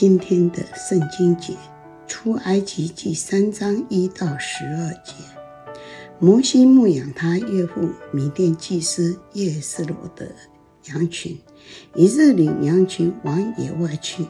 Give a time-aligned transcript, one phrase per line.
[0.00, 1.56] 今天的圣经节，
[2.06, 5.12] 出埃及记三章一到十二节。
[6.20, 10.30] 摩西牧养他岳父米甸祭司叶忒罗的
[10.84, 11.36] 羊群，
[11.96, 14.24] 一日领羊群往野外去，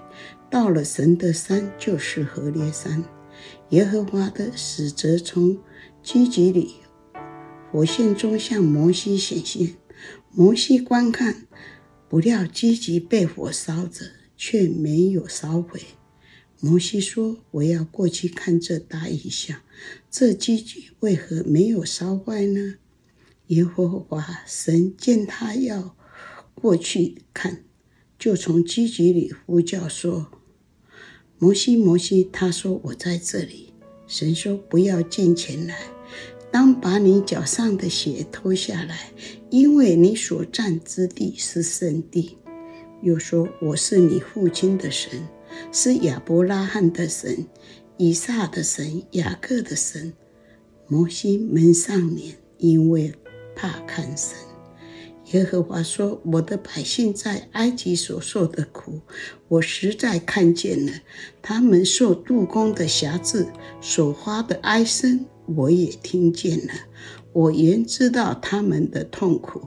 [0.49, 3.05] 到了神的山，就是何烈山。
[3.69, 5.59] 耶和华的使者从
[6.03, 6.77] 荆棘里
[7.71, 9.75] 火线中向摩西显现，
[10.31, 11.47] 摩西观看，
[12.09, 14.07] 不料荆棘被火烧着，
[14.39, 15.83] 却没有烧毁。
[16.61, 19.61] 摩西说：“我要过去看这大异象，
[20.11, 22.77] 这荆棘为何没有烧坏呢？”
[23.49, 25.95] 耶和华神见他要
[26.55, 27.65] 过去看，
[28.19, 30.31] 就从荆棘里呼叫说
[31.39, 33.73] ：“摩西，摩西！”他说：“我在这里。”
[34.09, 35.79] 神说：“不要进前来。”
[36.51, 39.13] 当把你脚上的鞋脱下来，
[39.51, 42.38] 因为你所站之地是圣地。
[43.03, 45.27] 又说：“我是你父亲的神，
[45.73, 47.47] 是亚伯拉罕的神，
[47.97, 50.13] 以撒的神，雅各的神。”
[50.89, 53.13] 摩西蒙上脸，因为
[53.55, 54.37] 怕看神。
[55.33, 59.01] 耶和华说：“我的百姓在埃及所受的苦，
[59.49, 60.93] 我实在看见了；
[61.43, 63.47] 他们受杜工的辖制，
[63.81, 66.73] 所发的哀声。”我也听见了，
[67.33, 69.67] 我原知道他们的痛苦。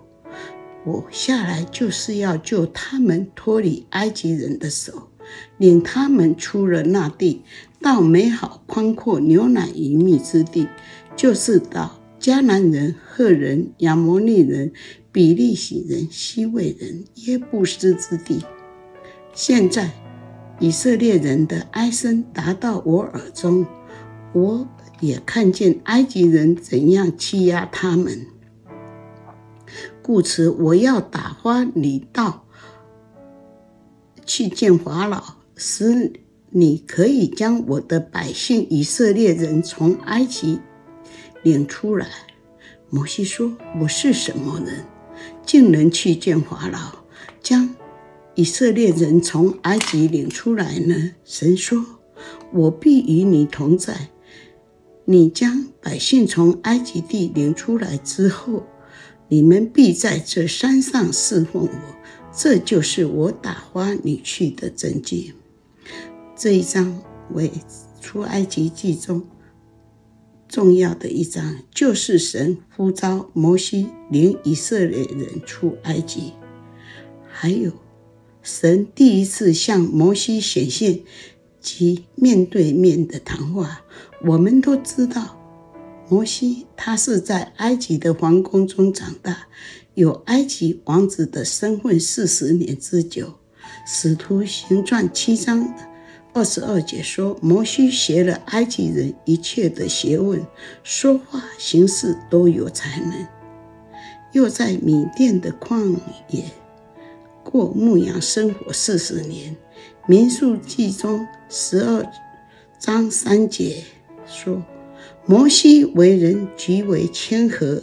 [0.84, 5.10] 我下来就是要救他们脱离埃及人的手，
[5.58, 7.44] 领他们出了那地，
[7.80, 10.68] 到美好宽阔、牛奶与蜜之地，
[11.16, 14.74] 就是到迦南人、赫人、亚摩利人、
[15.12, 18.44] 比利洗人、希未人、耶布斯之地。
[19.34, 19.92] 现在
[20.60, 23.66] 以色列人的哀声达到我耳中，
[24.34, 24.68] 我。
[25.00, 28.28] 也看见埃及人怎样欺压他们，
[30.02, 32.46] 故此我要打发你到
[34.26, 36.14] 去见法老，使
[36.50, 40.60] 你可以将我的百姓以色列人从埃及
[41.44, 42.08] 领出来。
[42.90, 44.86] 摩西说：“我是什么人，
[45.46, 47.04] 竟能去见法老，
[47.42, 47.74] 将
[48.36, 51.86] 以色列人从埃及领出来呢？”神说
[52.52, 54.10] ：“我必与你同在。”
[55.06, 58.64] 你将百姓从埃及地领出来之后，
[59.32, 61.96] 你们必在这山上侍奉我，
[62.36, 65.34] 这就是我打发你去的证据。
[66.36, 67.02] 这一章
[67.34, 67.50] 为
[68.02, 69.26] 出埃及记中
[70.50, 76.34] 重要的一章，就是神呼召摩西领以色列人出埃及，
[77.32, 77.72] 还有
[78.44, 81.00] 神第一次向摩西显现
[81.62, 83.86] 及面对面的谈话。
[84.26, 85.41] 我们都知道，
[86.12, 89.48] 摩西他是在埃及的皇宫中长大，
[89.94, 93.36] 有埃及王子的身份四十年之久。
[93.88, 95.74] 使徒行传七章
[96.34, 100.46] 二十二节说，摩西学了埃及人一切的学问，
[100.84, 103.26] 说话行事都有才能。
[104.34, 105.96] 又在米甸的旷
[106.28, 106.44] 野
[107.42, 109.56] 过牧羊生活四十年。
[110.08, 112.06] 民数记中十二
[112.78, 113.86] 章三节。
[114.28, 114.62] 说，
[115.26, 117.82] 摩西为人极为谦和，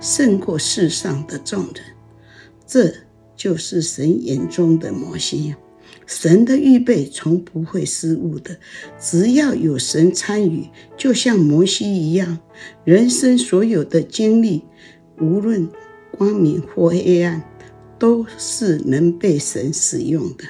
[0.00, 1.84] 胜过世上的众人。
[2.66, 2.92] 这
[3.36, 5.54] 就是神眼中的摩西。
[6.06, 8.58] 神的预备从不会失误的，
[8.98, 12.40] 只要有神参与，就像摩西一样，
[12.84, 14.62] 人生所有的经历，
[15.20, 15.68] 无论
[16.10, 17.42] 光明或黑暗，
[17.96, 20.44] 都是能被神使用的。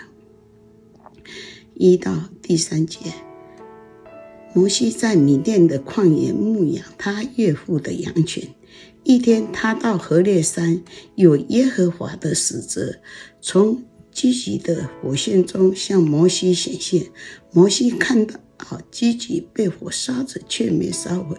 [1.74, 3.00] 一到第三节。
[4.53, 8.49] 摩西在米甸的旷野牧养他岳父的羊群。
[9.05, 10.83] 一天，他到何烈山，
[11.15, 12.97] 有耶和华的使者
[13.41, 17.06] 从积极的火线中向摩西显现。
[17.53, 21.37] 摩西看到啊，积极被火烧着，却没烧毁，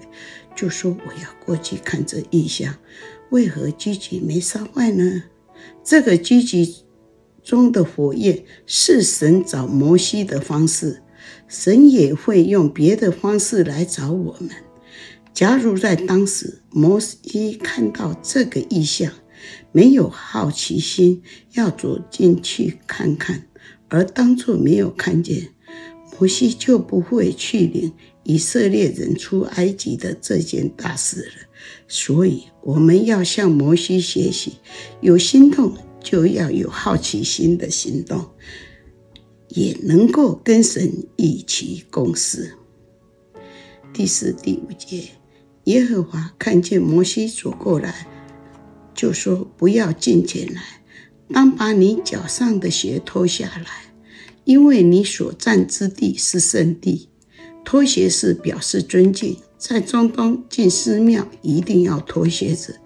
[0.55, 2.75] 就说：“我要过去看这异象，
[3.29, 5.23] 为何积极没烧坏呢？”
[5.83, 6.77] 这个积极
[7.43, 11.03] 中的火焰是神找摩西的方式。
[11.47, 14.49] 神也会用别的方式来找我们。
[15.33, 19.11] 假如在当时摩西看到这个异象，
[19.71, 21.23] 没有好奇心
[21.53, 23.47] 要走进去看看，
[23.87, 25.49] 而当作没有看见，
[26.19, 31.47] 摩西就不会去领以色列人出埃及的这件大事了。
[31.87, 34.53] 所以，我们要向摩西学习，
[34.99, 35.73] 有心动
[36.03, 38.25] 就要有好奇心的行动。
[39.53, 42.53] 也能够跟神一起共事。
[43.93, 45.09] 第四、第五节，
[45.65, 48.07] 耶和华看见摩西走过来，
[48.93, 50.61] 就说：“不要进前来，
[51.33, 53.93] 当把你脚上的鞋脱下来，
[54.45, 57.09] 因为你所站之地是圣地。
[57.63, 62.79] 脱鞋是表示尊敬，在中东进寺庙一定要脱鞋子，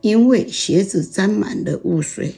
[0.00, 2.36] 因为鞋子沾满了污水。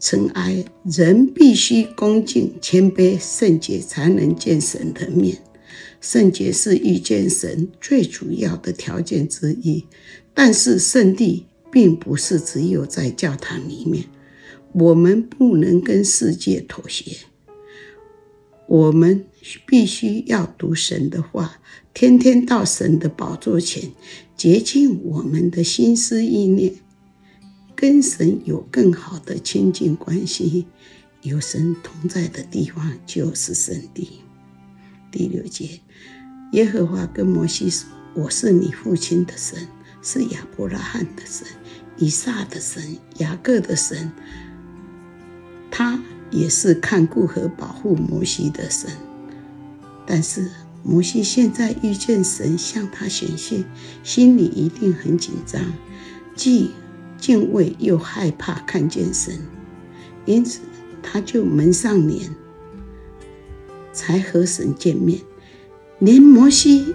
[0.00, 5.36] 尘埃，人必须恭敬、谦卑、圣洁，才能见神的面。
[6.00, 9.84] 圣洁是遇见神最主要的条件之一，
[10.32, 14.06] 但是圣地并不是只有在教堂里面。
[14.72, 17.18] 我们不能跟世界妥协，
[18.66, 19.26] 我们
[19.66, 21.60] 必须要读神的话，
[21.92, 23.90] 天天到神的宝座前
[24.34, 26.72] 洁净我们的心思意念。
[27.80, 30.66] 跟神有更好的亲近关系，
[31.22, 34.20] 有神同在的地方就是圣地。
[35.10, 35.80] 第六节，
[36.52, 39.66] 耶和华跟摩西说：“我是你父亲的神，
[40.02, 41.46] 是亚伯拉罕的神，
[41.96, 44.12] 以撒的神，雅各的神。
[45.70, 45.98] 他
[46.30, 48.90] 也是看顾和保护摩西的神。
[50.06, 50.50] 但是
[50.82, 53.64] 摩西现在遇见神向他显现，
[54.04, 55.64] 心里一定很紧张，
[56.36, 56.72] 既……
[57.20, 59.38] 敬畏又害怕看见神，
[60.24, 60.60] 因此
[61.02, 62.34] 他就蒙上脸，
[63.92, 65.20] 才和神见面。
[65.98, 66.94] 连摩西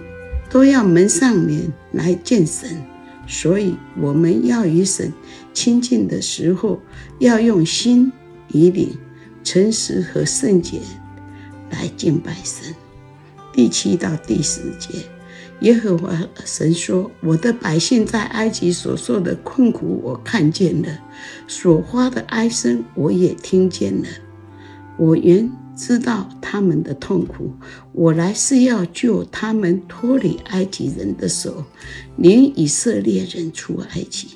[0.50, 2.82] 都要蒙上脸来见神，
[3.26, 5.12] 所以我们要与神
[5.54, 6.80] 亲近的时候，
[7.20, 8.12] 要用心、
[8.48, 8.98] 以灵、
[9.44, 10.80] 诚实和圣洁
[11.70, 12.74] 来敬拜神。
[13.52, 15.15] 第七到第十节。
[15.60, 16.14] 耶和华
[16.44, 20.88] 神说：“我的百姓在埃及所受的困苦，我看见了；
[21.48, 24.08] 所发的哀声，我也听见了。
[24.98, 27.50] 我原知道他们的痛苦，
[27.92, 31.64] 我来是要救他们脱离埃及人的手，
[32.16, 34.28] 领以色列人出埃及，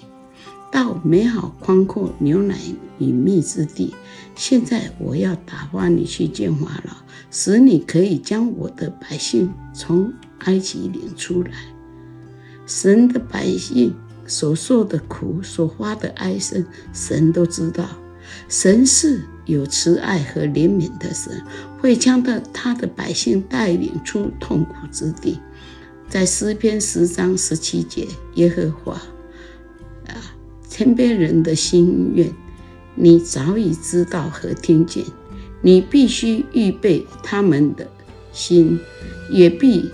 [0.73, 2.57] 到美好宽阔、牛奶
[2.99, 3.95] 与蜜之地。
[4.35, 6.95] 现在我要打发你去见法老，
[7.31, 10.11] 使你可以将我的百姓从。”
[10.41, 11.53] 埃及领出来，
[12.67, 13.95] 神的百姓
[14.27, 17.89] 所受的苦，所发的哀声，神都知道。
[18.49, 21.43] 神是有慈爱和怜悯的神，
[21.81, 25.41] 会将的他的百姓带领出痛苦之地。
[26.09, 28.93] 在诗篇十章十七节，耶和华
[30.07, 30.15] 啊，
[30.69, 32.33] 天边人的心愿，
[32.95, 35.05] 你早已知道和听见，
[35.61, 37.89] 你必须预备他们的
[38.33, 38.79] 心，
[39.31, 39.91] 也必。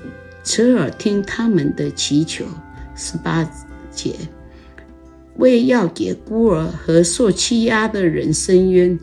[0.46, 2.44] 侧耳听他们的祈求，
[2.94, 3.44] 十八
[3.90, 4.14] 节，
[5.38, 8.96] 为要给孤儿和受欺压的人伸冤，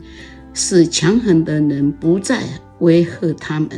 [0.54, 2.42] 使强横的人不再
[2.78, 3.68] 威吓他们。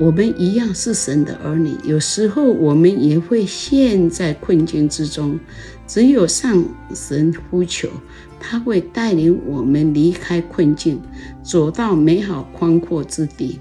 [0.00, 5.38] 我们一样是神的儿女，有时候我们也会陷在困境之中，
[5.86, 7.88] 只有上神呼求，
[8.40, 11.00] 他会带领我们离开困境，
[11.40, 13.60] 走到美好宽阔之地。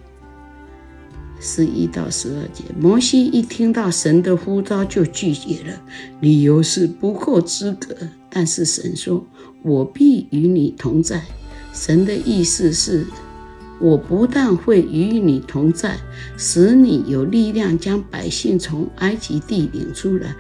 [1.40, 5.82] 十一到十二节，摩西一听到神的呼召就拒绝了，
[6.20, 7.96] 理由是不够资格。
[8.30, 9.26] 但是神说
[9.64, 11.24] ：“我必与你同在。”
[11.74, 13.06] 神的意思是，
[13.80, 15.98] 我不但会与你同在，
[16.38, 20.36] 使你有力量将百姓从埃及地领出来。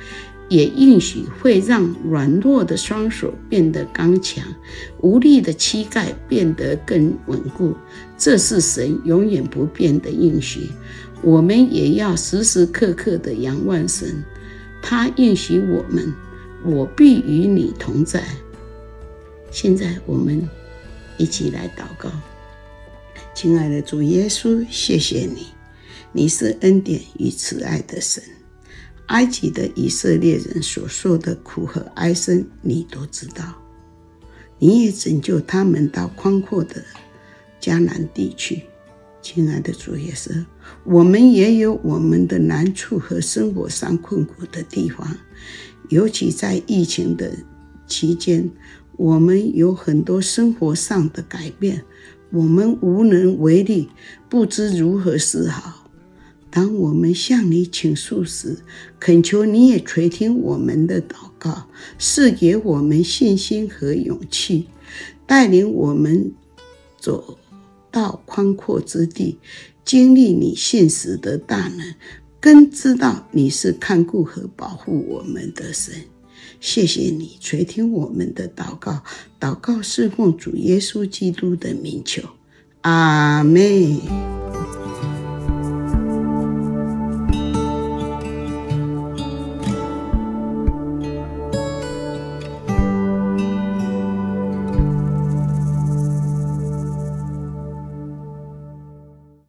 [0.50, 4.44] 也应许会让软弱的双手变得刚强，
[5.02, 7.76] 无力的膝盖变得更稳固。
[8.18, 10.70] 这是神永远不变的应许。
[11.22, 14.24] 我们也要时时刻刻的仰望神。
[14.82, 16.14] 他应许我们
[16.64, 18.24] ：“我必与你同在。”
[19.52, 20.48] 现在我们
[21.18, 22.10] 一起来祷告，
[23.34, 25.48] 亲爱的主耶稣，谢谢你，
[26.14, 28.24] 你是恩典与慈爱的神。
[29.08, 33.56] 埃及的以色列人所受的苦和哀声，你都知道。
[34.60, 36.84] 你也拯救他们到宽阔的
[37.62, 38.64] 迦南地区。
[39.22, 40.46] 亲爱的主耶稣，
[40.84, 45.06] 我们也有我们的难处和生活上困苦的地方，
[45.90, 47.32] 尤其在疫情的
[47.86, 48.50] 期间，
[48.96, 51.84] 我们有很多生活上的改变，
[52.32, 53.90] 我们无能为力，
[54.30, 55.77] 不知如何是好。
[56.58, 58.58] 当我们向你倾诉时，
[59.00, 61.68] 恳求你也垂听我们的祷告，
[62.00, 64.66] 赐给我们信心和勇气，
[65.28, 66.34] 带领我们
[67.00, 67.38] 走
[67.92, 69.38] 到宽阔之地，
[69.86, 71.94] 经历你信实的大能，
[72.40, 75.94] 更知道你是看顾和保护我们的神。
[76.60, 79.04] 谢谢你垂听我们的祷告，
[79.40, 82.24] 祷告是奉主耶稣基督的名求，
[82.82, 84.47] 阿门。